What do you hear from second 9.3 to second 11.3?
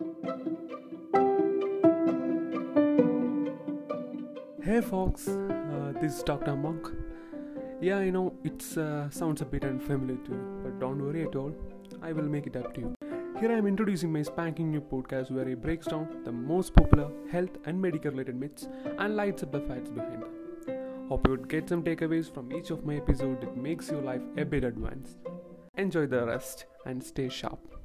a bit unfamiliar to you, but don't worry